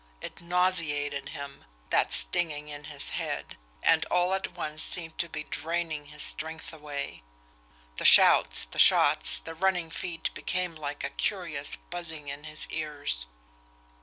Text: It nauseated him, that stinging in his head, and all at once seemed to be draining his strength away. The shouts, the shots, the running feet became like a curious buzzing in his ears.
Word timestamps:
It 0.19 0.41
nauseated 0.41 1.29
him, 1.29 1.63
that 1.91 2.11
stinging 2.11 2.69
in 2.69 2.85
his 2.85 3.11
head, 3.11 3.55
and 3.83 4.03
all 4.05 4.33
at 4.33 4.53
once 4.53 4.81
seemed 4.83 5.19
to 5.19 5.29
be 5.29 5.43
draining 5.43 6.07
his 6.07 6.23
strength 6.23 6.73
away. 6.73 7.21
The 7.97 8.05
shouts, 8.05 8.65
the 8.65 8.79
shots, 8.79 9.37
the 9.37 9.53
running 9.53 9.91
feet 9.91 10.33
became 10.33 10.73
like 10.73 11.03
a 11.03 11.11
curious 11.11 11.75
buzzing 11.75 12.29
in 12.29 12.45
his 12.45 12.65
ears. 12.71 13.27